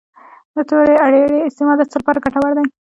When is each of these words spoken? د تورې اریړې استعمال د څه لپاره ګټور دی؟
د 0.55 0.57
تورې 0.69 0.95
اریړې 1.05 1.39
استعمال 1.47 1.77
د 1.79 1.83
څه 1.91 1.95
لپاره 2.01 2.23
ګټور 2.25 2.51
دی؟ 2.57 2.67